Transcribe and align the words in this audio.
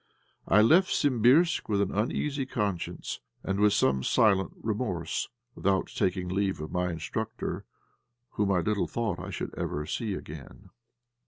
I 0.47 0.63
left 0.63 0.89
Simbirsk 0.91 1.69
with 1.69 1.79
an 1.79 1.91
uneasy 1.91 2.47
conscience, 2.47 3.19
and 3.43 3.59
with 3.59 3.73
some 3.73 4.01
silent 4.01 4.53
remorse, 4.59 5.29
without 5.53 5.89
taking 5.95 6.27
leave 6.27 6.59
of 6.59 6.71
my 6.71 6.89
instructor, 6.91 7.65
whom 8.31 8.51
I 8.51 8.61
little 8.61 8.87
thought 8.87 9.19
I 9.19 9.29
should 9.29 9.53
ever 9.53 9.85
see 9.85 10.15
again. 10.15 10.71